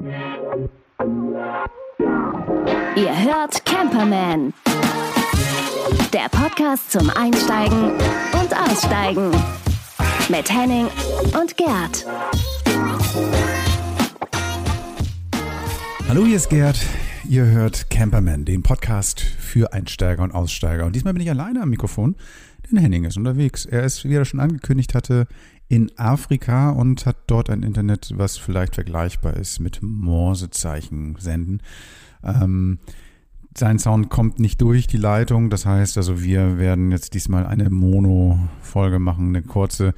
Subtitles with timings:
[0.00, 0.10] Ihr
[3.24, 4.54] hört Camperman.
[6.12, 7.94] Der Podcast zum Einsteigen
[8.32, 9.32] und Aussteigen.
[10.28, 10.86] Mit Henning
[11.40, 12.06] und Gerd.
[16.08, 16.78] Hallo, hier ist Gerd.
[17.28, 20.86] Ihr hört Camperman, den Podcast für Einsteiger und Aussteiger.
[20.86, 22.14] Und diesmal bin ich alleine am Mikrofon,
[22.70, 23.66] denn Henning ist unterwegs.
[23.66, 25.26] Er ist, wie er schon angekündigt hatte,
[25.68, 31.62] in Afrika und hat dort ein Internet, was vielleicht vergleichbar ist mit Morsezeichen senden.
[32.24, 32.78] Ähm,
[33.56, 35.50] sein Sound kommt nicht durch die Leitung.
[35.50, 39.94] Das heißt also, wir werden jetzt diesmal eine Mono-Folge machen, eine kurze,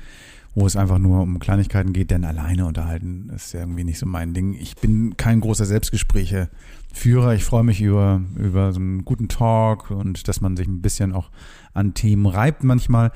[0.55, 4.07] wo es einfach nur um Kleinigkeiten geht, denn alleine unterhalten ist ja irgendwie nicht so
[4.07, 4.55] mein Ding.
[4.55, 7.35] Ich bin kein großer Selbstgespräche-Führer.
[7.35, 11.13] Ich freue mich über, über so einen guten Talk und dass man sich ein bisschen
[11.13, 11.31] auch
[11.73, 13.13] an Themen reibt manchmal.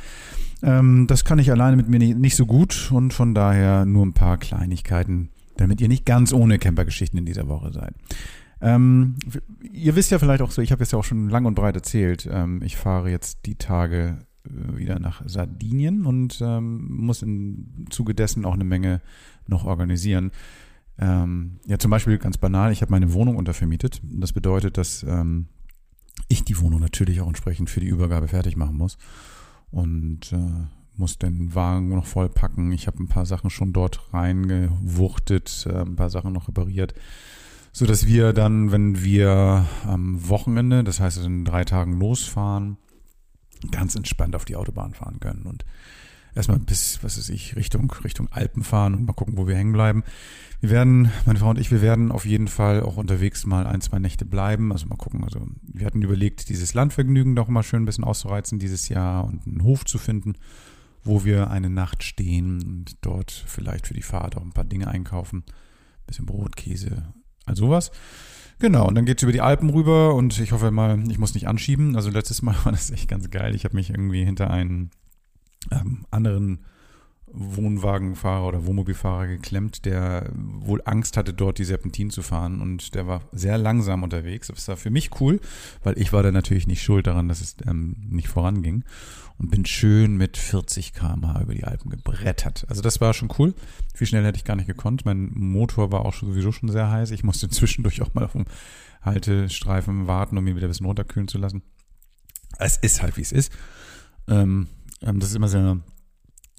[0.62, 4.06] Ähm, das kann ich alleine mit mir nicht, nicht so gut und von daher nur
[4.06, 7.94] ein paar Kleinigkeiten, damit ihr nicht ganz ohne Campergeschichten in dieser Woche seid.
[8.60, 9.16] Ähm,
[9.72, 11.74] ihr wisst ja vielleicht auch so, ich habe es ja auch schon lang und breit
[11.74, 18.14] erzählt, ähm, ich fahre jetzt die Tage wieder nach Sardinien und ähm, muss im Zuge
[18.14, 19.00] dessen auch eine Menge
[19.46, 20.30] noch organisieren.
[20.98, 24.00] Ähm, ja, zum Beispiel ganz banal, ich habe meine Wohnung untervermietet.
[24.02, 25.46] Das bedeutet, dass ähm,
[26.28, 28.98] ich die Wohnung natürlich auch entsprechend für die Übergabe fertig machen muss
[29.70, 32.70] und äh, muss den Wagen noch voll packen.
[32.72, 36.94] Ich habe ein paar Sachen schon dort reingewuchtet, äh, ein paar Sachen noch repariert,
[37.72, 42.76] so dass wir dann, wenn wir am Wochenende, das heißt in drei Tagen losfahren,
[43.70, 45.64] ganz entspannt auf die Autobahn fahren können und
[46.34, 49.72] erstmal bis, was weiß ich, Richtung, Richtung Alpen fahren und mal gucken, wo wir hängen
[49.72, 50.04] bleiben.
[50.60, 53.80] Wir werden, meine Frau und ich, wir werden auf jeden Fall auch unterwegs mal ein,
[53.80, 54.72] zwei Nächte bleiben.
[54.72, 55.24] Also mal gucken.
[55.24, 59.46] Also wir hatten überlegt, dieses Landvergnügen doch mal schön ein bisschen auszureizen dieses Jahr und
[59.46, 60.34] einen Hof zu finden,
[61.02, 64.88] wo wir eine Nacht stehen und dort vielleicht für die Fahrt auch ein paar Dinge
[64.88, 65.44] einkaufen.
[65.46, 67.12] Ein bisschen Brot, Käse,
[67.44, 67.90] all sowas.
[68.64, 71.46] Genau, und dann geht's über die Alpen rüber und ich hoffe mal, ich muss nicht
[71.46, 71.96] anschieben.
[71.96, 73.54] Also letztes Mal war das echt ganz geil.
[73.54, 74.90] Ich habe mich irgendwie hinter einen
[75.70, 76.64] ähm, anderen
[77.34, 83.06] Wohnwagenfahrer oder Wohnmobilfahrer geklemmt, der wohl Angst hatte, dort die Serpentinen zu fahren und der
[83.06, 84.48] war sehr langsam unterwegs.
[84.48, 85.40] Das war für mich cool,
[85.82, 88.84] weil ich war da natürlich nicht schuld daran, dass es ähm, nicht voranging
[89.38, 92.64] und bin schön mit 40 km/h über die Alpen gebrettert.
[92.68, 93.54] Also das war schon cool.
[93.94, 95.04] Viel schneller hätte ich gar nicht gekonnt.
[95.04, 97.10] Mein Motor war auch sowieso schon sehr heiß.
[97.10, 98.44] Ich musste zwischendurch auch mal auf dem
[99.02, 101.62] Haltestreifen warten, um ihn wieder ein bisschen runterkühlen zu lassen.
[102.58, 103.52] Es ist halt, wie es ist.
[104.28, 104.68] Ähm,
[105.02, 105.80] ähm das ist immer sehr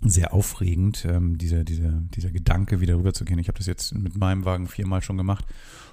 [0.02, 3.40] sehr aufregend, ähm, dieser, dieser, dieser Gedanke, wieder rüberzugehen.
[3.40, 5.46] Ich habe das jetzt mit meinem Wagen viermal schon gemacht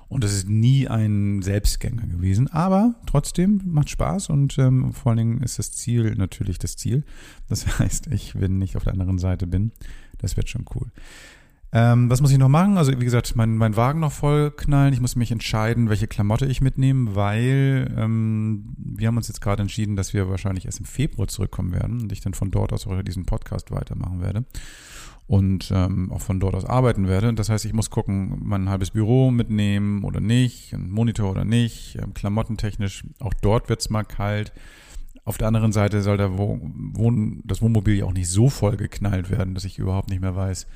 [0.09, 5.19] und das ist nie ein Selbstgänger gewesen, aber trotzdem macht Spaß und ähm, vor allen
[5.19, 7.05] Dingen ist das Ziel natürlich das Ziel.
[7.49, 9.73] Das heißt, ich, wenn ich auf der anderen Seite bin,
[10.19, 10.91] das wird schon cool.
[11.75, 12.77] Ähm, was muss ich noch machen?
[12.77, 14.93] Also wie gesagt, mein, mein Wagen noch voll knallen.
[14.93, 19.62] Ich muss mich entscheiden, welche Klamotte ich mitnehme, weil ähm, wir haben uns jetzt gerade
[19.62, 22.87] entschieden, dass wir wahrscheinlich erst im Februar zurückkommen werden und ich dann von dort aus
[22.87, 24.44] auch diesen Podcast weitermachen werde
[25.27, 27.32] und ähm, auch von dort aus arbeiten werde.
[27.32, 31.97] Das heißt, ich muss gucken, mein halbes Büro mitnehmen oder nicht, ein Monitor oder nicht,
[32.03, 33.05] ähm, klamottentechnisch.
[33.19, 34.53] Auch dort wird's mal kalt.
[35.25, 39.31] Auf der anderen Seite soll der Wohn das Wohnmobil ja auch nicht so voll geknallt
[39.31, 40.66] werden, dass ich überhaupt nicht mehr weiß,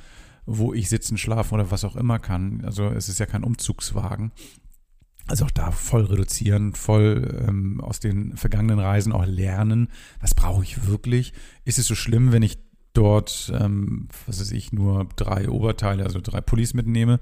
[0.46, 2.62] wo ich sitzen, schlafen oder was auch immer kann.
[2.64, 4.32] Also es ist ja kein Umzugswagen.
[5.28, 9.88] Also auch da voll reduzieren, voll ähm, aus den vergangenen Reisen auch lernen.
[10.20, 11.32] Was brauche ich wirklich?
[11.64, 12.58] Ist es so schlimm, wenn ich
[12.92, 17.18] dort, ähm, was weiß ich, nur drei Oberteile, also drei Pullis mitnehme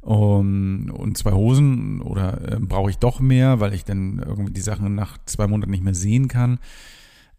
[0.00, 2.00] um, und zwei Hosen?
[2.02, 5.72] Oder äh, brauche ich doch mehr, weil ich dann irgendwie die Sachen nach zwei Monaten
[5.72, 6.60] nicht mehr sehen kann?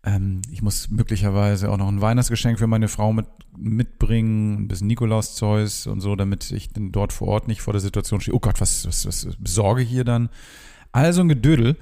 [0.05, 3.25] Ähm, ich muss möglicherweise auch noch ein Weihnachtsgeschenk für meine Frau mit,
[3.57, 7.81] mitbringen, ein bisschen Nikolauszeus und so, damit ich dann dort vor Ort nicht vor der
[7.81, 10.29] Situation stehe, oh Gott, was, was, was besorge ich hier dann?
[10.91, 11.75] Also ein Gedödel.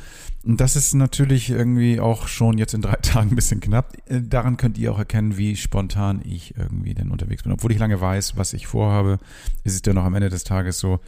[0.44, 3.94] Und das ist natürlich irgendwie auch schon jetzt in drei Tagen ein bisschen knapp.
[4.06, 7.52] Äh, daran könnt ihr auch erkennen, wie spontan ich irgendwie denn unterwegs bin.
[7.52, 9.20] Obwohl ich lange weiß, was ich vorhabe,
[9.64, 11.00] ist es dann noch am Ende des Tages so,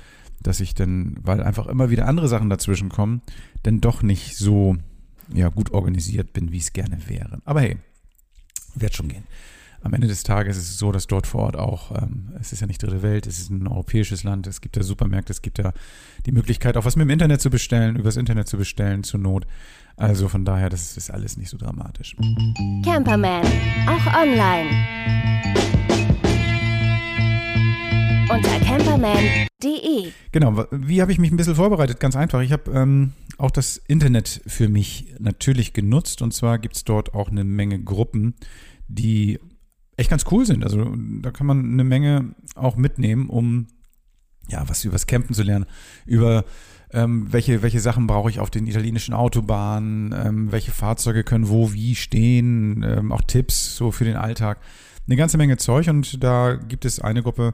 [0.44, 3.22] dass ich dann, weil einfach immer wieder andere Sachen dazwischen kommen,
[3.66, 4.76] denn doch nicht so
[5.34, 7.40] ja, gut organisiert bin, wie es gerne wäre.
[7.46, 7.78] Aber hey,
[8.76, 9.24] wird schon gehen.
[9.82, 12.62] Am Ende des Tages ist es so, dass dort vor Ort auch, ähm, es ist
[12.62, 15.60] ja nicht dritte Welt, es ist ein europäisches Land, es gibt ja Supermärkte, es gibt
[15.60, 15.74] ja
[16.26, 19.46] die Möglichkeit, auch was mit dem Internet zu bestellen, übers Internet zu bestellen, zur Not.
[19.96, 22.16] Also von daher, das ist alles nicht so dramatisch.
[22.84, 23.46] Camperman,
[23.88, 25.85] auch online.
[28.36, 30.12] Unter camperman.de.
[30.34, 32.02] Genau, wie habe ich mich ein bisschen vorbereitet?
[32.02, 32.42] Ganz einfach.
[32.42, 36.22] Ich habe ähm, auch das Internet für mich natürlich genutzt.
[36.22, 38.36] Und zwar gibt es dort auch eine Menge Gruppen,
[38.90, 39.40] die
[39.96, 40.66] echt ganz cool sind.
[40.66, 43.68] Also da kann man eine Menge auch mitnehmen, um
[44.50, 45.66] ja, was das Campen zu lernen,
[46.06, 46.44] über
[46.92, 51.72] ähm, welche, welche Sachen brauche ich auf den italienischen Autobahnen, ähm, welche Fahrzeuge können wo,
[51.72, 54.60] wie stehen, ähm, auch Tipps so für den Alltag.
[55.08, 57.54] Eine ganze Menge Zeug und da gibt es eine Gruppe,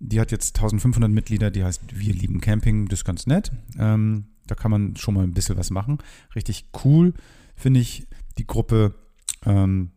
[0.00, 3.52] die hat jetzt 1500 Mitglieder, die heißt Wir lieben Camping, das ist ganz nett.
[3.78, 5.98] Ähm, da kann man schon mal ein bisschen was machen.
[6.34, 7.14] Richtig cool
[7.54, 8.08] finde ich
[8.38, 8.94] die Gruppe
[9.44, 9.90] ähm,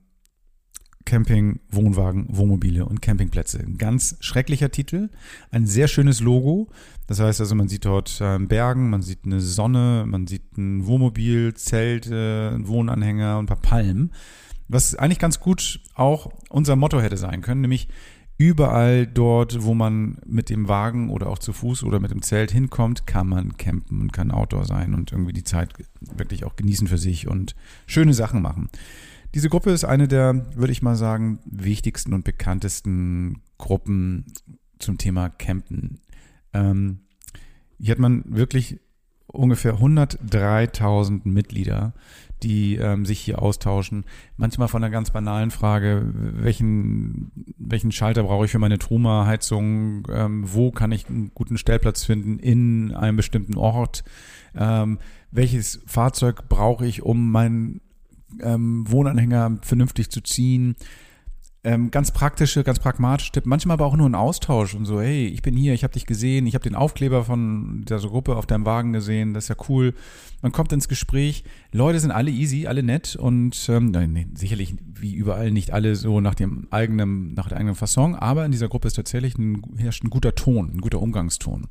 [1.05, 3.59] Camping, Wohnwagen, Wohnmobile und Campingplätze.
[3.59, 5.09] Ein ganz schrecklicher Titel,
[5.51, 6.69] ein sehr schönes Logo.
[7.07, 10.85] Das heißt also, man sieht dort äh, Bergen, man sieht eine Sonne, man sieht ein
[10.85, 14.13] Wohnmobil, Zelte, einen Wohnanhänger und ein paar Palmen.
[14.69, 17.89] Was eigentlich ganz gut auch unser Motto hätte sein können, nämlich
[18.37, 22.51] überall dort, wo man mit dem Wagen oder auch zu Fuß oder mit dem Zelt
[22.51, 26.87] hinkommt, kann man campen und kann Outdoor sein und irgendwie die Zeit wirklich auch genießen
[26.87, 28.69] für sich und schöne Sachen machen.
[29.33, 34.25] Diese Gruppe ist eine der, würde ich mal sagen, wichtigsten und bekanntesten Gruppen
[34.77, 35.99] zum Thema Campen.
[36.53, 36.99] Ähm,
[37.79, 38.79] hier hat man wirklich
[39.27, 41.93] ungefähr 103.000 Mitglieder,
[42.43, 44.05] die ähm, sich hier austauschen.
[44.37, 50.07] Manchmal von einer ganz banalen Frage, welchen, welchen Schalter brauche ich für meine Truma-Heizung?
[50.11, 54.03] Ähm, wo kann ich einen guten Stellplatz finden in einem bestimmten Ort?
[54.55, 54.99] Ähm,
[55.31, 57.81] welches Fahrzeug brauche ich, um meinen
[58.41, 60.75] ähm, Wohnanhänger vernünftig zu ziehen?
[61.65, 65.27] Ähm, ganz praktische, ganz pragmatische Tipp, manchmal aber auch nur ein Austausch und so, hey,
[65.27, 68.45] ich bin hier, ich habe dich gesehen, ich habe den Aufkleber von dieser Gruppe auf
[68.45, 69.93] deinem Wagen gesehen, das ist ja cool.
[70.41, 75.13] Man kommt ins Gespräch, Leute sind alle easy, alle nett und ähm, nein, sicherlich wie
[75.13, 78.87] überall nicht alle so nach dem eigenen, nach der eigenen Fasson, aber in dieser Gruppe
[78.87, 81.67] ist tatsächlich ein, herrscht ein guter Ton, ein guter Umgangston.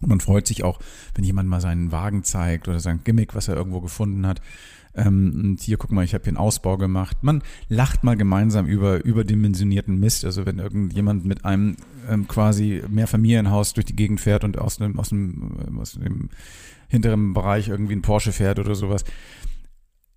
[0.00, 0.80] Und man freut sich auch,
[1.14, 4.40] wenn jemand mal seinen Wagen zeigt oder sein Gimmick, was er irgendwo gefunden hat.
[4.94, 7.18] Ähm, und hier, guck mal, ich habe hier einen Ausbau gemacht.
[7.22, 10.24] Man lacht mal gemeinsam über überdimensionierten Mist.
[10.24, 11.76] Also wenn irgendjemand mit einem
[12.08, 16.28] ähm, quasi Mehrfamilienhaus durch die Gegend fährt und aus dem, aus dem, äh, aus dem
[16.88, 19.04] hinteren Bereich irgendwie ein Porsche fährt oder sowas.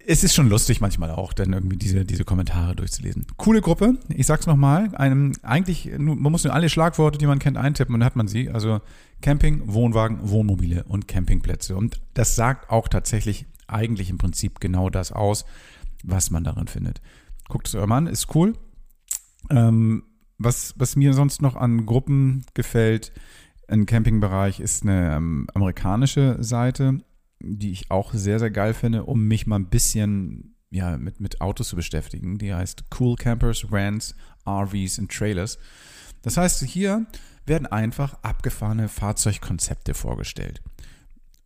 [0.08, 3.26] Es ist schon lustig manchmal auch, dann irgendwie diese, diese Kommentare durchzulesen.
[3.38, 7.96] Coole Gruppe, ich sag's nochmal, eigentlich, man muss nur alle Schlagworte, die man kennt, eintippen
[7.96, 8.52] und dann hat man sie.
[8.52, 8.82] Also
[9.22, 11.76] Camping, Wohnwagen, Wohnmobile und Campingplätze.
[11.76, 15.46] Und das sagt auch tatsächlich eigentlich im Prinzip genau das aus,
[16.04, 17.02] was man darin findet.
[17.48, 18.54] Guckt es euch an, ist cool.
[19.50, 20.04] Ähm,
[20.38, 23.12] was, was mir sonst noch an Gruppen gefällt
[23.68, 27.00] im Campingbereich, ist eine ähm, amerikanische Seite,
[27.40, 31.42] die ich auch sehr, sehr geil finde, um mich mal ein bisschen ja, mit, mit
[31.42, 32.38] Autos zu beschäftigen.
[32.38, 34.16] Die heißt Cool Campers, Rants,
[34.48, 35.58] RVs und Trailers.
[36.22, 37.06] Das heißt, hier
[37.46, 40.62] werden einfach abgefahrene Fahrzeugkonzepte vorgestellt.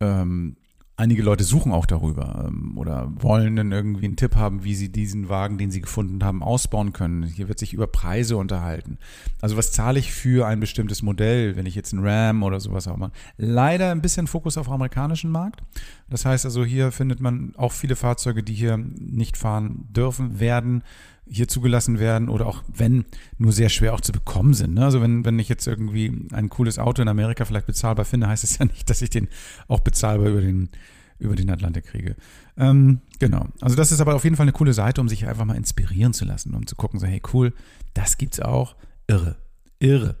[0.00, 0.56] Ähm,
[1.00, 4.92] einige Leute suchen auch darüber ähm, oder wollen dann irgendwie einen Tipp haben, wie sie
[4.92, 7.22] diesen Wagen, den sie gefunden haben, ausbauen können.
[7.22, 8.98] Hier wird sich über Preise unterhalten.
[9.40, 12.86] Also was zahle ich für ein bestimmtes Modell, wenn ich jetzt einen Ram oder sowas
[12.86, 13.10] habe.
[13.38, 15.62] Leider ein bisschen Fokus auf amerikanischen Markt.
[16.10, 20.82] Das heißt also, hier findet man auch viele Fahrzeuge, die hier nicht fahren dürfen, werden
[21.30, 23.04] hier zugelassen werden oder auch wenn
[23.38, 24.74] nur sehr schwer auch zu bekommen sind.
[24.74, 24.84] Ne?
[24.84, 28.44] Also wenn, wenn ich jetzt irgendwie ein cooles Auto in Amerika vielleicht bezahlbar finde, heißt
[28.44, 29.28] es ja nicht, dass ich den
[29.68, 30.70] auch bezahlbar über den,
[31.18, 32.16] über den Atlantik kriege.
[32.56, 33.46] Ähm, genau.
[33.60, 36.12] Also das ist aber auf jeden Fall eine coole Seite, um sich einfach mal inspirieren
[36.12, 37.52] zu lassen, um zu gucken, so hey cool,
[37.94, 38.74] das gibt's auch.
[39.06, 39.36] Irre.
[39.78, 40.16] Irre.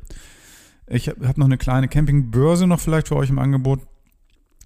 [0.86, 3.80] Ich habe hab noch eine kleine Campingbörse noch vielleicht für euch im Angebot.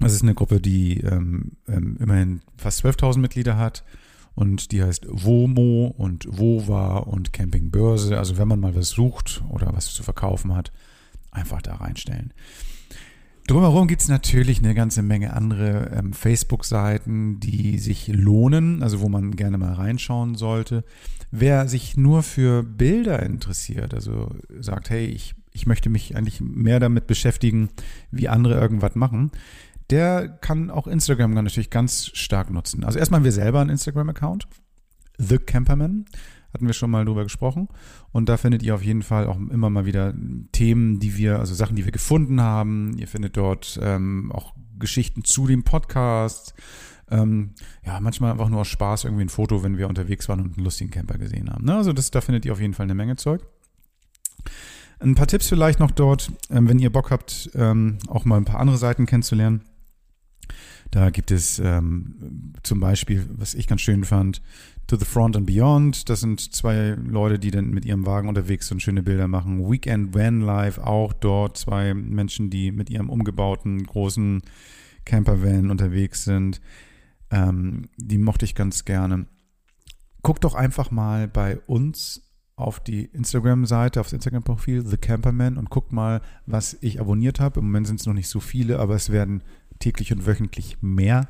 [0.01, 3.85] Das ist eine Gruppe, die ähm, ähm, immerhin fast 12.000 Mitglieder hat
[4.35, 8.19] und die heißt WOMO und WOVA und Campingbörse.
[8.19, 10.73] Also wenn man mal was sucht oder was zu verkaufen hat,
[11.31, 12.33] einfach da reinstellen.
[13.47, 19.11] Drumherum gibt es natürlich eine ganze Menge andere ähm, Facebook-Seiten, die sich lohnen, also wo
[19.11, 20.83] man gerne mal reinschauen sollte.
[21.31, 26.81] Wer sich nur für Bilder interessiert, also sagt, hey, ich, ich möchte mich eigentlich mehr
[26.81, 27.69] damit beschäftigen,
[28.11, 29.31] wie andere irgendwas machen,
[29.91, 32.85] der kann auch Instagram natürlich ganz stark nutzen.
[32.85, 34.47] Also erstmal haben wir selber einen Instagram-Account,
[35.19, 36.07] The Camperman,
[36.53, 37.69] hatten wir schon mal drüber gesprochen.
[38.13, 40.15] Und da findet ihr auf jeden Fall auch immer mal wieder
[40.53, 42.97] Themen, die wir, also Sachen, die wir gefunden haben.
[42.97, 46.55] Ihr findet dort ähm, auch Geschichten zu dem Podcast.
[47.11, 47.51] Ähm,
[47.85, 50.65] ja, manchmal einfach nur aus Spaß irgendwie ein Foto, wenn wir unterwegs waren und einen
[50.65, 51.65] lustigen Camper gesehen haben.
[51.65, 51.75] Ne?
[51.75, 53.43] Also das, da findet ihr auf jeden Fall eine Menge Zeug.
[55.01, 58.45] Ein paar Tipps vielleicht noch dort, ähm, wenn ihr Bock habt, ähm, auch mal ein
[58.45, 59.63] paar andere Seiten kennenzulernen.
[60.91, 64.43] Da gibt es ähm, zum Beispiel, was ich ganz schön fand,
[64.87, 66.09] To the Front and Beyond.
[66.11, 69.71] Das sind zwei Leute, die dann mit ihrem Wagen unterwegs sind, schöne Bilder machen.
[69.71, 74.43] Weekend Van Life, auch dort zwei Menschen, die mit ihrem umgebauten großen
[75.07, 76.61] Campervan unterwegs sind.
[77.31, 79.27] Ähm, die mochte ich ganz gerne.
[80.23, 82.24] Guckt doch einfach mal bei uns
[82.57, 87.61] auf die Instagram-Seite, aufs Instagram-Profil The Camperman und guckt mal, was ich abonniert habe.
[87.61, 89.43] Im Moment sind es noch nicht so viele, aber es werden
[89.81, 91.29] täglich und wöchentlich mehr.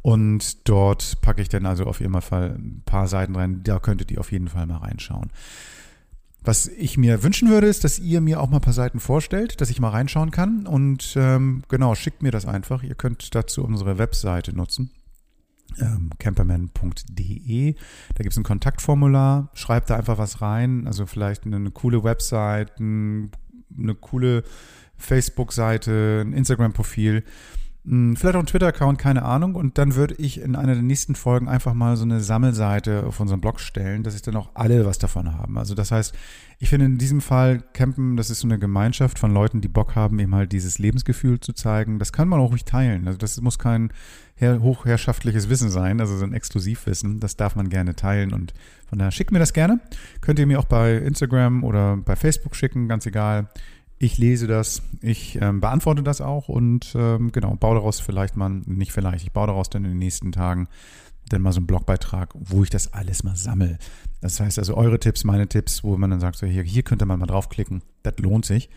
[0.00, 3.62] Und dort packe ich dann also auf jeden Fall ein paar Seiten rein.
[3.62, 5.30] Da könntet ihr auf jeden Fall mal reinschauen.
[6.44, 9.60] Was ich mir wünschen würde, ist, dass ihr mir auch mal ein paar Seiten vorstellt,
[9.60, 10.66] dass ich mal reinschauen kann.
[10.66, 12.82] Und ähm, genau, schickt mir das einfach.
[12.82, 14.90] Ihr könnt dazu unsere Webseite nutzen.
[15.80, 17.74] Ähm, camperman.de.
[17.74, 19.50] Da gibt es ein Kontaktformular.
[19.54, 20.86] Schreibt da einfach was rein.
[20.86, 23.30] Also vielleicht eine, eine coole Website, ein,
[23.76, 24.44] eine coole
[24.96, 27.24] Facebook-Seite, ein Instagram-Profil.
[27.84, 29.56] Hm, vielleicht auch ein Twitter-Account, keine Ahnung.
[29.56, 33.18] Und dann würde ich in einer der nächsten Folgen einfach mal so eine Sammelseite auf
[33.18, 35.58] unserem Blog stellen, dass ich dann auch alle was davon haben.
[35.58, 36.14] Also das heißt,
[36.60, 39.96] ich finde in diesem Fall Campen, das ist so eine Gemeinschaft von Leuten, die Bock
[39.96, 41.98] haben, eben halt dieses Lebensgefühl zu zeigen.
[41.98, 43.08] Das kann man auch ruhig teilen.
[43.08, 43.92] Also das muss kein
[44.40, 47.20] hochherrschaftliches Wissen sein, also so ein Exklusivwissen.
[47.20, 48.52] Das darf man gerne teilen und
[48.88, 49.80] von daher schickt mir das gerne.
[50.20, 53.48] Könnt ihr mir auch bei Instagram oder bei Facebook schicken, ganz egal.
[54.02, 58.48] Ich lese das, ich ähm, beantworte das auch und ähm, genau, baue daraus vielleicht mal,
[58.48, 60.66] nicht vielleicht, ich baue daraus dann in den nächsten Tagen
[61.28, 63.78] dann mal so einen Blogbeitrag, wo ich das alles mal sammle.
[64.20, 67.06] Das heißt also eure Tipps, meine Tipps, wo man dann sagt, so hier, hier könnte
[67.06, 68.70] man mal draufklicken, das lohnt sich.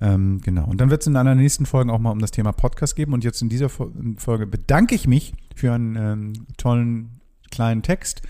[0.00, 0.64] Ähm, genau.
[0.64, 3.12] Und dann wird es in einer nächsten Folge auch mal um das Thema Podcast geben.
[3.12, 7.20] Und jetzt in dieser Folge bedanke ich mich für einen ähm, tollen
[7.50, 8.22] kleinen Text.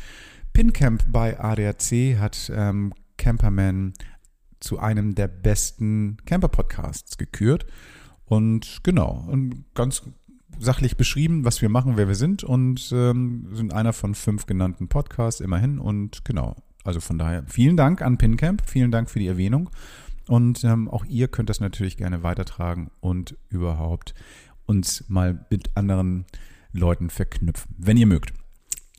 [0.53, 3.93] PinCamp bei ADAC hat ähm, Camperman
[4.61, 7.67] zu einem der besten Camper-Podcasts gekürt.
[8.25, 10.03] Und genau, und ganz
[10.59, 14.89] sachlich beschrieben, was wir machen, wer wir sind und ähm, sind einer von fünf genannten
[14.89, 15.79] Podcasts immerhin.
[15.79, 19.71] Und genau, also von daher vielen Dank an PinCamp, vielen Dank für die Erwähnung.
[20.29, 24.15] Und ähm, auch ihr könnt das natürlich gerne weitertragen und überhaupt
[24.67, 26.27] uns mal mit anderen
[26.73, 28.33] Leuten verknüpfen, wenn ihr mögt.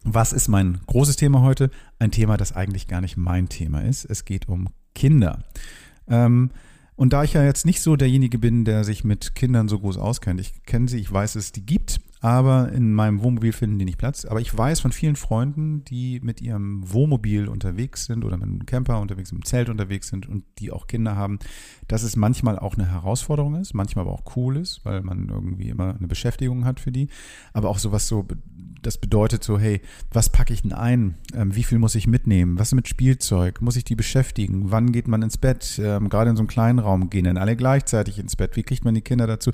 [0.04, 1.70] Was ist mein großes Thema heute?
[2.00, 4.04] Ein Thema, das eigentlich gar nicht mein Thema ist.
[4.04, 5.44] Es geht um Kinder.
[6.08, 6.52] Ähm,
[6.96, 9.98] und da ich ja jetzt nicht so derjenige bin, der sich mit Kindern so groß
[9.98, 13.86] auskennt, ich kenne sie, ich weiß, es die gibt, aber in meinem Wohnmobil finden die
[13.86, 14.26] nicht Platz.
[14.26, 18.66] Aber ich weiß von vielen Freunden, die mit ihrem Wohnmobil unterwegs sind oder mit einem
[18.68, 21.40] Camper unterwegs, einem Zelt unterwegs sind und die auch Kinder haben,
[21.88, 25.70] dass es manchmal auch eine Herausforderung ist, manchmal aber auch cool ist, weil man irgendwie
[25.70, 27.10] immer eine Beschäftigung hat für die.
[27.54, 28.28] Aber auch sowas so
[28.82, 31.16] das bedeutet so, hey, was packe ich denn ein?
[31.36, 32.58] Ähm, wie viel muss ich mitnehmen?
[32.58, 33.62] Was mit Spielzeug?
[33.62, 34.72] Muss ich die beschäftigen?
[34.72, 35.80] Wann geht man ins Bett?
[35.84, 38.56] Ähm, gerade in so einem kleinen Raum gehen dann alle gleichzeitig ins Bett.
[38.56, 39.52] Wie kriegt man die Kinder dazu?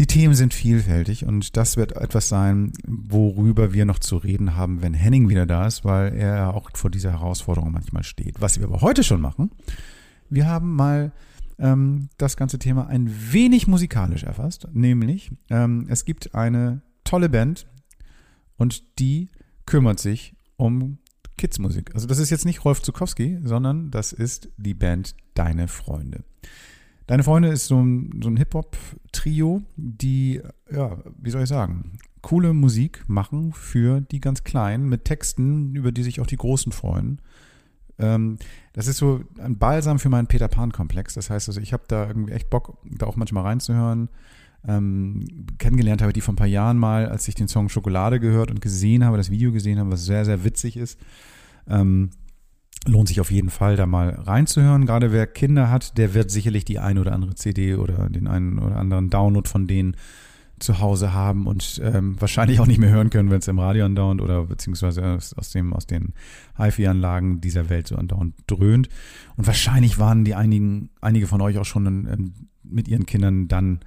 [0.00, 4.80] Die Themen sind vielfältig und das wird etwas sein, worüber wir noch zu reden haben,
[4.80, 8.40] wenn Henning wieder da ist, weil er auch vor dieser Herausforderung manchmal steht.
[8.40, 9.50] Was wir aber heute schon machen,
[10.30, 11.12] wir haben mal
[11.58, 17.66] ähm, das ganze Thema ein wenig musikalisch erfasst, nämlich ähm, es gibt eine tolle Band,
[18.60, 19.30] und die
[19.64, 20.98] kümmert sich um
[21.38, 21.94] Kidsmusik.
[21.94, 26.24] Also das ist jetzt nicht Rolf Zukowski, sondern das ist die Band Deine Freunde.
[27.10, 30.40] Deine Freunde ist so ein, so ein Hip-Hop-Trio, die,
[30.70, 35.90] ja, wie soll ich sagen, coole Musik machen für die ganz Kleinen mit Texten, über
[35.90, 37.20] die sich auch die Großen freuen.
[37.98, 38.36] Ähm,
[38.74, 41.14] das ist so ein Balsam für meinen Peter Pan-Komplex.
[41.14, 44.08] Das heißt also, ich habe da irgendwie echt Bock, da auch manchmal reinzuhören
[44.68, 48.52] ähm, kennengelernt habe, die vor ein paar Jahren mal, als ich den Song Schokolade gehört
[48.52, 50.96] und gesehen habe, das Video gesehen habe, was sehr, sehr witzig ist.
[51.68, 52.10] Ähm,
[52.86, 54.86] lohnt sich auf jeden Fall, da mal reinzuhören.
[54.86, 58.58] Gerade wer Kinder hat, der wird sicherlich die ein oder andere CD oder den einen
[58.58, 59.96] oder anderen Download von denen
[60.60, 63.86] zu Hause haben und ähm, wahrscheinlich auch nicht mehr hören können, wenn es im Radio
[63.86, 66.12] andauernd oder beziehungsweise aus, aus, dem, aus den
[66.58, 68.88] HiFi-Anlagen dieser Welt so andauernd dröhnt.
[69.36, 73.80] Und wahrscheinlich waren die einigen, einige von euch auch schon ähm, mit ihren Kindern dann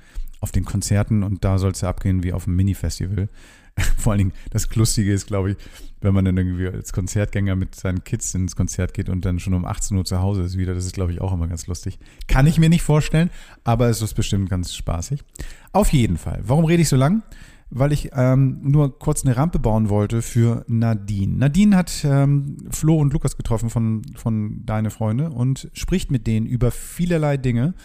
[0.44, 3.30] auf den Konzerten und da soll es ja abgehen wie auf einem Mini-Festival.
[3.98, 5.58] Vor allen Dingen, das Lustige ist, glaube ich,
[6.02, 9.54] wenn man dann irgendwie als Konzertgänger mit seinen Kids ins Konzert geht und dann schon
[9.54, 10.74] um 18 Uhr zu Hause ist wieder.
[10.74, 11.98] Das ist, glaube ich, auch immer ganz lustig.
[12.28, 13.30] Kann ich mir nicht vorstellen,
[13.64, 15.24] aber es ist bestimmt ganz spaßig.
[15.72, 16.42] Auf jeden Fall.
[16.44, 17.24] Warum rede ich so lang?
[17.70, 21.38] Weil ich ähm, nur kurz eine Rampe bauen wollte für Nadine.
[21.38, 26.46] Nadine hat ähm, Flo und Lukas getroffen von, von Deine Freunde und spricht mit denen
[26.46, 27.76] über vielerlei Dinge,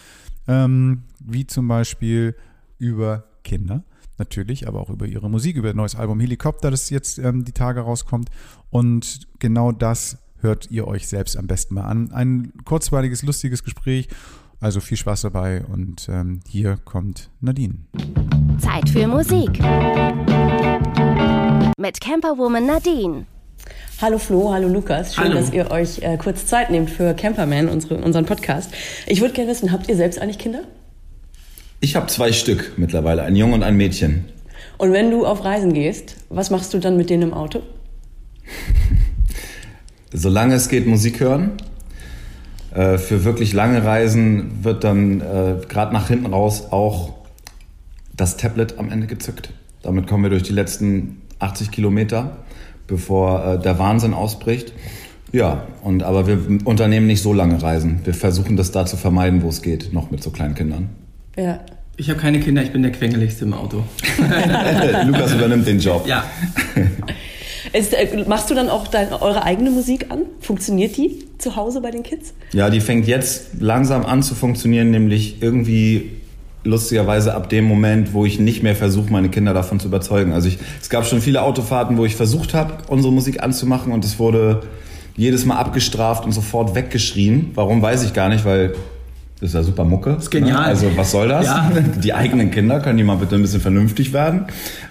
[0.45, 2.35] ähm, wie zum Beispiel
[2.79, 3.83] über Kinder
[4.17, 7.53] natürlich, aber auch über ihre Musik, über ihr neues Album Helikopter, das jetzt ähm, die
[7.53, 8.29] Tage rauskommt.
[8.69, 12.11] Und genau das hört ihr euch selbst am besten mal an.
[12.11, 14.09] Ein kurzweiliges, lustiges Gespräch.
[14.61, 17.75] Also viel Spaß dabei und ähm, hier kommt Nadine.
[18.57, 19.57] Zeit für Musik.
[21.77, 23.25] Mit Camperwoman Nadine.
[24.01, 25.15] Hallo Flo, hallo Lukas.
[25.15, 25.35] Schön, hallo.
[25.35, 28.73] dass ihr euch äh, kurz Zeit nehmt für Camperman, unsere, unseren Podcast.
[29.07, 30.63] Ich würde gerne wissen, habt ihr selbst eigentlich Kinder?
[31.81, 34.25] Ich habe zwei Stück mittlerweile, ein Junge und ein Mädchen.
[34.77, 37.61] Und wenn du auf Reisen gehst, was machst du dann mit denen im Auto?
[40.13, 41.51] Solange es geht, Musik hören.
[42.73, 47.13] Äh, für wirklich lange Reisen wird dann äh, gerade nach hinten raus auch
[48.15, 49.53] das Tablet am Ende gezückt.
[49.81, 52.37] Damit kommen wir durch die letzten 80 Kilometer,
[52.87, 54.73] bevor äh, der Wahnsinn ausbricht.
[55.31, 58.01] Ja, und aber wir unternehmen nicht so lange Reisen.
[58.03, 60.89] Wir versuchen das da zu vermeiden, wo es geht, noch mit so kleinen Kindern.
[61.39, 61.59] Ja.
[61.95, 63.83] Ich habe keine Kinder, ich bin der Quengeligste im Auto.
[65.05, 66.05] Lukas übernimmt den Job.
[66.07, 66.23] Ja.
[67.73, 70.21] Ist, äh, machst du dann auch dein, eure eigene Musik an?
[70.39, 72.33] Funktioniert die zu Hause bei den Kids?
[72.51, 76.11] Ja, die fängt jetzt langsam an zu funktionieren, nämlich irgendwie
[76.63, 80.33] lustigerweise ab dem Moment, wo ich nicht mehr versuche, meine Kinder davon zu überzeugen.
[80.33, 84.03] Also ich, es gab schon viele Autofahrten, wo ich versucht habe, unsere Musik anzumachen und
[84.03, 84.61] es wurde
[85.15, 87.51] jedes Mal abgestraft und sofort weggeschrien.
[87.55, 88.73] Warum weiß ich gar nicht, weil
[89.39, 90.11] das ist ja super Mucke.
[90.11, 90.61] Das ist genial.
[90.61, 90.65] Ne?
[90.65, 91.45] Also was soll das?
[91.45, 91.71] Ja.
[92.03, 94.47] Die eigenen Kinder können die mal bitte ein bisschen vernünftig werden.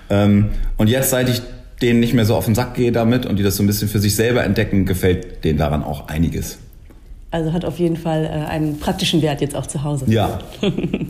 [0.09, 0.47] Ähm,
[0.79, 1.43] und jetzt, seit ich
[1.83, 3.89] denen nicht mehr so auf den Sack gehe damit und die das so ein bisschen
[3.89, 6.59] für sich selber entdecken, gefällt denen daran auch einiges.
[7.31, 10.07] Also hat auf jeden Fall äh, einen praktischen Wert jetzt auch zu Hause.
[10.09, 10.39] Ja,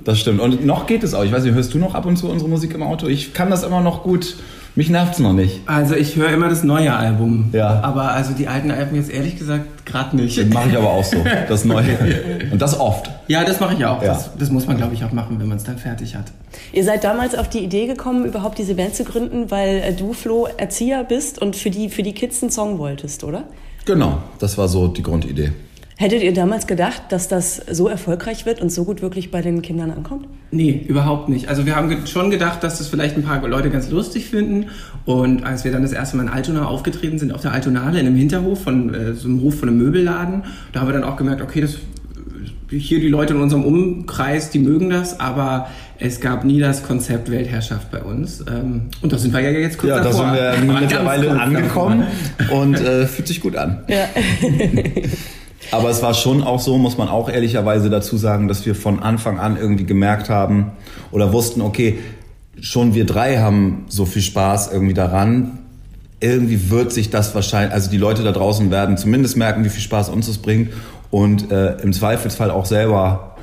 [0.05, 0.41] das stimmt.
[0.41, 1.25] Und noch geht es auch.
[1.25, 3.07] Ich weiß nicht, hörst du noch ab und zu unsere Musik im Auto?
[3.07, 4.35] Ich kann das immer noch gut.
[4.79, 5.63] Mich nervt's noch nicht.
[5.67, 7.51] Also ich höre immer das neue Album.
[7.53, 7.81] Ja.
[7.81, 10.39] Aber also die alten Alben jetzt ehrlich gesagt gerade nicht.
[10.39, 11.17] Das mache ich aber auch so.
[11.49, 11.99] Das Neue.
[12.53, 13.11] Und das oft.
[13.27, 14.01] Ja, das mache ich auch.
[14.01, 14.15] Ja.
[14.15, 16.27] Das, das muss man, glaube ich, auch machen, wenn man es dann fertig hat.
[16.73, 20.13] Ihr seid damals auf die Idee gekommen, überhaupt diese Band zu gründen, weil äh, du,
[20.13, 23.49] Flo, Erzieher bist und für die, für die Kids einen Song wolltest, oder?
[23.85, 25.51] Genau, das war so die Grundidee.
[26.01, 29.63] Hättet ihr damals gedacht, dass das so erfolgreich wird und so gut wirklich bei den
[29.63, 30.29] Kindern ankommt?
[30.53, 31.49] Nee, überhaupt nicht.
[31.49, 34.67] Also wir haben schon gedacht, dass das vielleicht ein paar Leute ganz lustig finden.
[35.07, 38.07] Und als wir dann das erste Mal in Altona aufgetreten sind, auf der Altonale in
[38.07, 41.17] einem Hinterhof von äh, so einem Hof von einem Möbelladen, da haben wir dann auch
[41.17, 41.79] gemerkt, okay, das
[42.71, 45.67] hier die Leute in unserem Umkreis, die mögen das, aber
[45.99, 48.45] es gab nie das Konzept Weltherrschaft bei uns.
[48.49, 50.37] Ähm, Und da sind wir ja jetzt kurz Ja, da davor.
[50.55, 52.05] sind wir mittlerweile angekommen
[52.39, 52.61] davor.
[52.61, 53.83] und äh, fühlt sich gut an.
[53.89, 54.05] Ja.
[55.71, 59.03] Aber es war schon auch so, muss man auch ehrlicherweise dazu sagen, dass wir von
[59.03, 60.73] Anfang an irgendwie gemerkt haben
[61.11, 61.99] oder wussten, okay,
[62.61, 65.59] schon wir drei haben so viel Spaß irgendwie daran.
[66.21, 69.83] Irgendwie wird sich das wahrscheinlich, also die Leute da draußen werden zumindest merken, wie viel
[69.83, 70.73] Spaß uns das bringt
[71.11, 73.37] und äh, im Zweifelsfall auch selber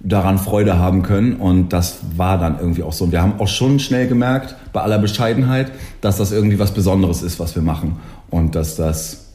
[0.00, 1.34] daran Freude haben können.
[1.34, 3.04] Und das war dann irgendwie auch so.
[3.04, 7.22] Und wir haben auch schon schnell gemerkt, bei aller Bescheidenheit, dass das irgendwie was Besonderes
[7.22, 7.96] ist, was wir machen.
[8.30, 9.29] Und dass das,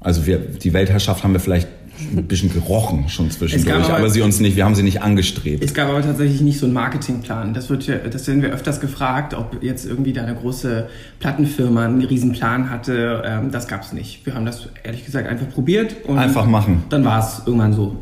[0.00, 1.68] also wir, die Weltherrschaft haben wir vielleicht
[2.14, 5.64] ein bisschen gerochen schon zwischendurch, aber- aber sie uns nicht, wir haben sie nicht angestrebt.
[5.64, 7.54] Es gab aber tatsächlich nicht so einen Marketingplan.
[7.54, 10.88] Das wird ja, das werden wir öfters gefragt, ob jetzt irgendwie da eine große
[11.20, 13.22] Plattenfirma einen riesen Plan hatte.
[13.26, 14.26] Ähm, das gab's nicht.
[14.26, 16.82] Wir haben das ehrlich gesagt einfach probiert und Einfach machen.
[16.90, 17.96] Dann war es irgendwann so.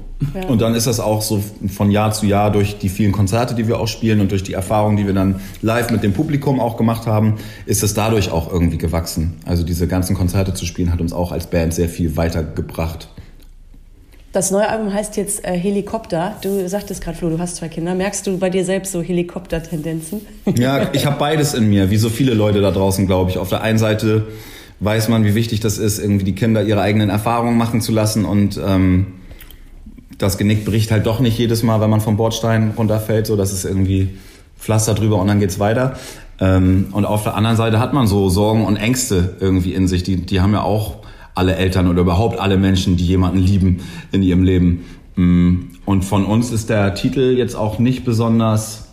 [0.48, 3.68] Und dann ist das auch so von Jahr zu Jahr durch die vielen Konzerte, die
[3.68, 6.76] wir auch spielen und durch die Erfahrungen, die wir dann live mit dem Publikum auch
[6.76, 9.34] gemacht haben, ist es dadurch auch irgendwie gewachsen.
[9.44, 13.08] Also diese ganzen Konzerte zu spielen hat uns auch als Band sehr viel weitergebracht.
[14.34, 16.34] Das neue Album heißt jetzt äh, Helikopter.
[16.42, 17.94] Du sagtest gerade, Flo, du hast zwei Kinder.
[17.94, 20.22] Merkst du bei dir selbst so Helikopter-Tendenzen?
[20.58, 23.38] Ja, ich habe beides in mir, wie so viele Leute da draußen, glaube ich.
[23.38, 24.26] Auf der einen Seite
[24.80, 28.24] weiß man, wie wichtig das ist, irgendwie die Kinder ihre eigenen Erfahrungen machen zu lassen
[28.24, 29.06] und ähm,
[30.18, 33.52] das Genick bricht halt doch nicht jedes Mal, wenn man vom Bordstein runterfällt, so dass
[33.52, 34.10] es irgendwie
[34.58, 35.94] Pflaster drüber und dann geht's weiter.
[36.40, 40.02] Ähm, und auf der anderen Seite hat man so Sorgen und Ängste irgendwie in sich.
[40.02, 40.96] Die, die haben ja auch
[41.34, 43.80] alle Eltern oder überhaupt alle Menschen, die jemanden lieben
[44.12, 44.84] in ihrem Leben.
[45.16, 48.83] Mm, Und von uns ist der Titel jetzt auch nicht besonders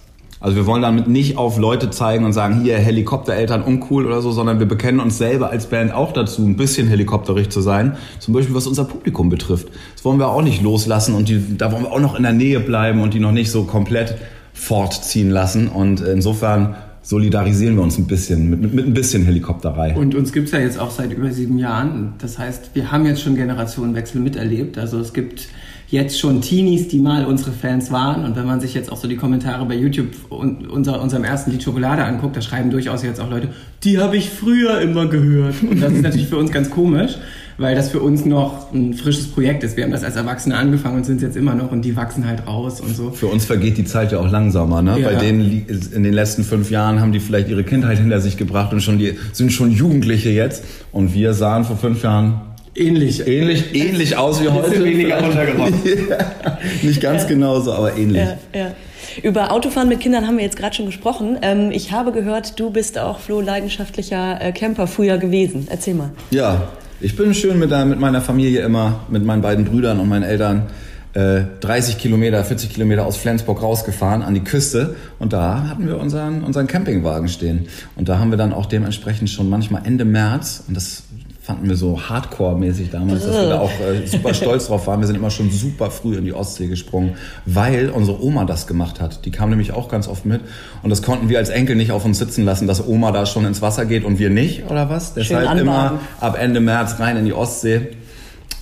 [0.42, 4.32] also wir wollen damit nicht auf Leute zeigen und sagen, hier Helikoptereltern uncool oder so,
[4.32, 7.96] sondern wir bekennen uns selber als Band auch dazu, ein bisschen helikopterig zu sein.
[8.18, 9.70] Zum Beispiel was unser Publikum betrifft.
[9.96, 12.34] Das wollen wir auch nicht loslassen und die, da wollen wir auch noch in der
[12.34, 14.16] Nähe bleiben und die noch nicht so komplett
[14.54, 15.68] fortziehen lassen.
[15.68, 19.96] Und insofern solidarisieren wir uns ein bisschen mit, mit, mit ein bisschen Helikopterei.
[19.96, 22.14] Und uns gibt's ja jetzt auch seit über sieben Jahren.
[22.18, 24.80] Das heißt, wir haben jetzt schon Generationenwechsel miterlebt.
[24.80, 25.50] Also es gibt
[25.92, 28.24] jetzt schon Teenies, die mal unsere Fans waren.
[28.24, 31.52] Und wenn man sich jetzt auch so die Kommentare bei YouTube und unser, unserem ersten
[31.52, 33.50] Lied Schokolade anguckt, da schreiben durchaus jetzt auch Leute,
[33.84, 35.56] die habe ich früher immer gehört.
[35.62, 37.18] Und das ist natürlich für uns ganz komisch,
[37.58, 39.76] weil das für uns noch ein frisches Projekt ist.
[39.76, 42.26] Wir haben das als Erwachsene angefangen und sind es jetzt immer noch und die wachsen
[42.26, 43.12] halt raus und so.
[43.12, 44.82] Für uns vergeht die Zeit ja auch langsamer.
[44.82, 44.98] Ne?
[44.98, 45.10] Ja.
[45.10, 48.72] Bei denen in den letzten fünf Jahren haben die vielleicht ihre Kindheit hinter sich gebracht
[48.72, 50.64] und schon die, sind schon Jugendliche jetzt.
[50.94, 52.40] Und wir sahen vor fünf Jahren
[52.76, 53.28] Ähnlich.
[53.28, 54.84] ähnlich, ähnlich aus wie heute.
[54.84, 55.86] Weniger runtergerockt.
[56.10, 58.22] ja, nicht ganz genauso, aber ähnlich.
[58.22, 58.72] Ja, ja.
[59.24, 61.38] Über Autofahren mit Kindern haben wir jetzt gerade schon gesprochen.
[61.42, 65.68] Ähm, ich habe gehört, du bist auch, Flo, leidenschaftlicher äh, Camper früher gewesen.
[65.70, 66.12] Erzähl mal.
[66.30, 66.70] Ja,
[67.02, 70.24] ich bin schön mit, der, mit meiner Familie immer, mit meinen beiden Brüdern und meinen
[70.24, 70.68] Eltern.
[71.14, 76.00] Äh, 30 Kilometer, 40 Kilometer aus Flensburg rausgefahren an die Küste und da hatten wir
[76.00, 77.68] unseren, unseren Campingwagen stehen.
[77.98, 81.04] Und da haben wir dann auch dementsprechend schon manchmal Ende März, und das
[81.52, 85.02] fanden wir so Hardcore-mäßig damals, dass wir da auch äh, super stolz drauf waren.
[85.02, 89.02] Wir sind immer schon super früh in die Ostsee gesprungen, weil unsere Oma das gemacht
[89.02, 89.26] hat.
[89.26, 90.40] Die kam nämlich auch ganz oft mit
[90.82, 93.46] und das konnten wir als Enkel nicht auf uns sitzen lassen, dass Oma da schon
[93.46, 95.14] ins Wasser geht und wir nicht, oder was?
[95.14, 97.90] Deshalb immer ab Ende März rein in die Ostsee.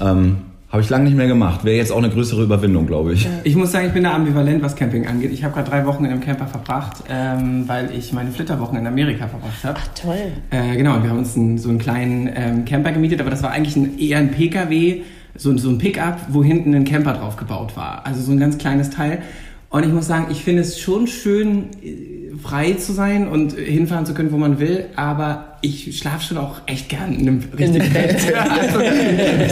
[0.01, 1.65] Ähm, habe ich lange nicht mehr gemacht.
[1.65, 3.27] Wäre jetzt auch eine größere Überwindung, glaube ich.
[3.43, 5.31] Ich muss sagen, ich bin da ambivalent, was Camping angeht.
[5.31, 8.85] Ich habe gerade drei Wochen in einem Camper verbracht, ähm, weil ich meine Flitterwochen in
[8.85, 9.79] Amerika verbracht habe.
[9.81, 10.31] Ach, toll.
[10.51, 13.41] Äh, genau, und wir haben uns einen, so einen kleinen ähm, Camper gemietet, aber das
[13.41, 15.01] war eigentlich ein, eher ein PKW,
[15.35, 18.05] so, so ein Pickup, wo hinten ein Camper drauf gebaut war.
[18.05, 19.23] Also so ein ganz kleines Teil.
[19.71, 24.05] Und ich muss sagen, ich finde es schon schön, äh, frei zu sein und hinfahren
[24.05, 27.93] zu können, wo man will, aber ich schlafe schon auch echt gern in einem richtigen
[27.93, 28.17] Bett.
[28.35, 28.79] also,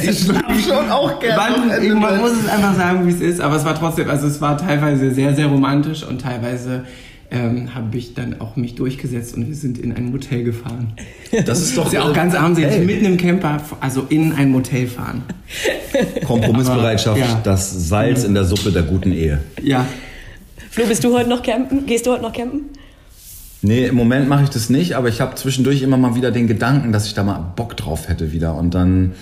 [0.09, 1.35] ich schlafe schon auch gern.
[1.35, 4.39] Man, man muss es einfach sagen, wie es ist, aber es war trotzdem, also es
[4.39, 6.83] war teilweise sehr, sehr romantisch und teilweise
[7.29, 10.93] ähm, habe ich dann auch mich durchgesetzt und wir sind in ein Motel gefahren.
[11.45, 12.85] Das ist doch das ist ja auch ganz armselig, hey.
[12.85, 15.23] mitten im Camper, also in ein Motel fahren.
[16.25, 17.41] Kompromissbereitschaft, Aber, ja.
[17.43, 19.41] das Salz in der Suppe der guten Ehe.
[19.61, 19.85] Ja.
[20.69, 21.85] Flo, bist du heute noch campen?
[21.85, 22.65] Gehst du heute noch campen?
[23.61, 26.47] Nee, im Moment mache ich das nicht, aber ich habe zwischendurch immer mal wieder den
[26.47, 28.55] Gedanken, dass ich da mal Bock drauf hätte wieder.
[28.55, 29.13] Und dann,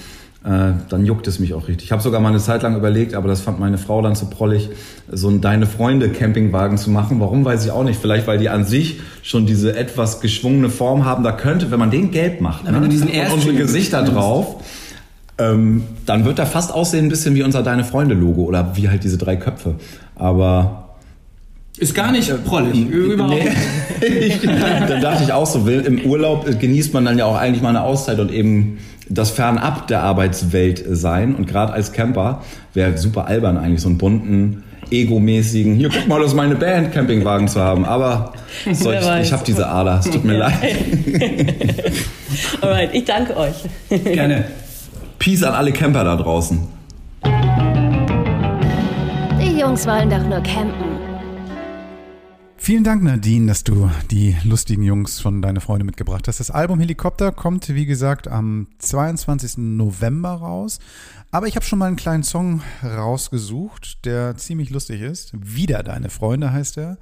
[0.44, 1.86] äh, dann juckt es mich auch richtig.
[1.86, 4.26] Ich habe sogar mal eine Zeit lang überlegt, aber das fand meine Frau dann zu
[4.26, 4.70] prollig,
[5.10, 7.20] so einen Deine Freunde Campingwagen zu machen.
[7.22, 8.00] Warum, weiß ich auch nicht.
[8.00, 11.24] Vielleicht, weil die an sich schon diese etwas geschwungene Form haben.
[11.24, 14.64] Da könnte, wenn man den gelb macht, ne, diesen und unsere Gesichter drauf,
[15.38, 18.90] ähm, dann wird er fast aussehen ein bisschen wie unser Deine Freunde Logo oder wie
[18.90, 19.76] halt diese drei Köpfe.
[20.16, 20.85] Aber
[21.78, 23.34] ist gar nicht prollig, überhaupt
[24.02, 24.36] nee.
[24.88, 27.84] Dann dachte ich auch so, im Urlaub genießt man dann ja auch eigentlich mal eine
[27.84, 28.78] Auszeit und eben
[29.10, 31.36] das fernab der Arbeitswelt sein.
[31.36, 36.20] Und gerade als Camper wäre super albern eigentlich so einen bunten, egomäßigen, hier guck mal,
[36.20, 37.86] das ist meine Band, Campingwagen zu haben.
[37.86, 38.34] Aber
[38.74, 40.54] so, ich, ich habe diese Ader, es tut mir leid.
[42.62, 43.56] Alright, ich danke euch.
[43.90, 44.46] Gerne.
[45.20, 46.60] Peace an alle Camper da draußen.
[49.42, 50.95] Die Jungs wollen doch nur campen.
[52.66, 56.40] Vielen Dank, Nadine, dass du die lustigen Jungs von Deine Freunde mitgebracht hast.
[56.40, 59.58] Das Album Helikopter kommt, wie gesagt, am 22.
[59.58, 60.80] November raus.
[61.30, 65.34] Aber ich habe schon mal einen kleinen Song rausgesucht, der ziemlich lustig ist.
[65.36, 66.98] Wieder Deine Freunde heißt er.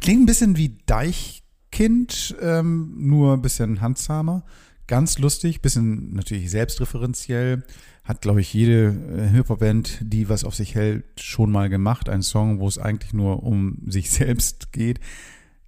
[0.00, 4.42] Klingt ein bisschen wie Deichkind, ähm, nur ein bisschen handzahmer.
[4.88, 7.62] Ganz lustig, bisschen natürlich selbstreferenziell
[8.04, 12.08] hat, glaube ich, jede äh, Hip-Hop-Band, die was auf sich hält, schon mal gemacht.
[12.08, 15.00] Ein Song, wo es eigentlich nur um sich selbst geht.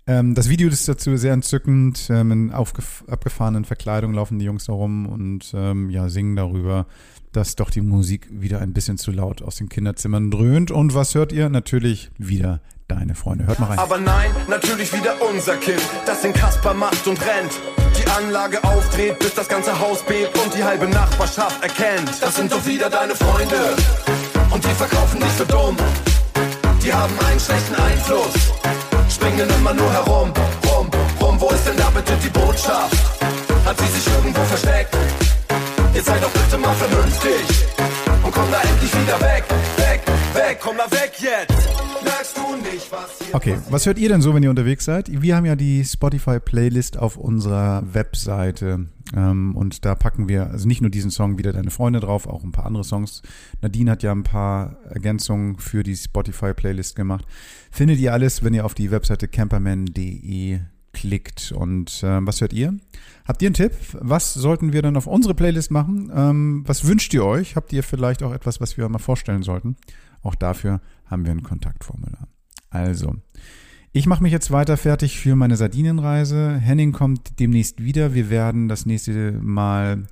[0.07, 2.09] Ähm, das Video ist dazu sehr entzückend.
[2.11, 6.87] Ähm, in abgefahrenen Verkleidungen laufen die Jungs da rum und ähm, ja, singen darüber,
[7.33, 10.71] dass doch die Musik wieder ein bisschen zu laut aus den Kinderzimmern dröhnt.
[10.71, 11.49] Und was hört ihr?
[11.49, 13.47] Natürlich wieder deine Freunde.
[13.47, 13.79] Hört mal rein.
[13.79, 17.76] Aber nein, natürlich wieder unser Kind, das den Kasper macht und rennt.
[18.11, 22.11] Anlage aufdreht, bis das ganze Haus bebt und die halbe Nachbarschaft erkennt.
[22.21, 23.77] Das sind doch wieder deine Freunde
[24.51, 25.77] und die verkaufen dich für dumm.
[26.83, 28.35] Die haben einen schlechten Einfluss,
[29.11, 30.33] springen immer nur herum,
[30.69, 30.91] rum,
[31.21, 31.41] rum.
[31.41, 32.97] Wo ist denn da bitte die Botschaft?
[33.65, 34.95] Hat sie sich irgendwo versteckt?
[35.95, 37.67] Ihr seid doch bitte mal vernünftig
[38.23, 39.45] und komm da endlich wieder weg,
[39.79, 40.01] weg,
[40.35, 41.77] weg, komm da weg jetzt.
[43.33, 45.23] Okay, was hört ihr denn so, wenn ihr unterwegs seid?
[45.23, 50.81] Wir haben ja die Spotify-Playlist auf unserer Webseite ähm, und da packen wir also nicht
[50.81, 53.23] nur diesen Song wieder deine Freunde drauf, auch ein paar andere Songs.
[53.61, 57.25] Nadine hat ja ein paar Ergänzungen für die Spotify-Playlist gemacht.
[57.71, 60.61] Findet ihr alles, wenn ihr auf die Webseite camperman.de
[60.97, 61.53] klickt.
[61.53, 62.75] Und äh, was hört ihr?
[63.29, 63.73] Habt ihr einen Tipp?
[63.93, 66.11] Was sollten wir dann auf unsere Playlist machen?
[66.15, 67.55] Ähm, was wünscht ihr euch?
[67.55, 69.77] Habt ihr vielleicht auch etwas, was wir mal vorstellen sollten?
[70.23, 72.29] Auch dafür haben wir ein Kontaktformular.
[72.71, 73.15] Also,
[73.93, 76.57] ich mache mich jetzt weiter fertig für meine Sardinenreise.
[76.57, 78.15] Henning kommt demnächst wieder.
[78.15, 80.05] Wir werden das nächste Mal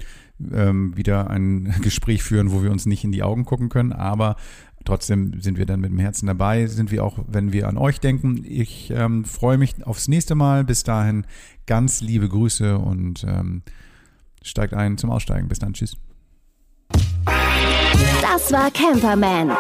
[0.53, 4.37] ähm, wieder ein Gespräch führen, wo wir uns nicht in die Augen gucken können, aber
[4.85, 8.01] Trotzdem sind wir dann mit dem Herzen dabei, sind wir auch, wenn wir an euch
[8.01, 8.45] denken.
[8.47, 10.65] Ich ähm, freue mich aufs nächste Mal.
[10.65, 11.27] Bis dahin
[11.67, 13.63] ganz liebe Grüße und ähm,
[14.43, 15.49] steigt ein zum Aussteigen.
[15.49, 15.97] Bis dann, tschüss.
[18.21, 19.53] Das war Camperman.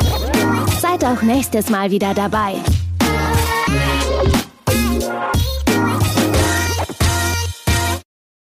[0.81, 2.57] Seid auch nächstes Mal wieder dabei.